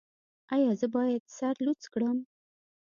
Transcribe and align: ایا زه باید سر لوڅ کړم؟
ایا 0.55 0.71
زه 0.79 0.87
باید 0.95 1.23
سر 1.37 1.55
لوڅ 1.65 1.81
کړم؟ 1.93 2.17